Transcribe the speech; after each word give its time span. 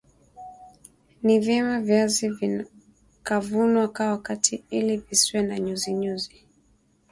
Ni 1.23 1.39
vyema 1.39 1.81
viazi 1.81 2.29
vikavunwa 2.29 3.87
ka 3.93 4.09
wakati 4.11 4.63
ili 4.69 4.97
visiwe 4.97 5.43
na 5.43 5.59
nyuzinyuzi 5.59 6.45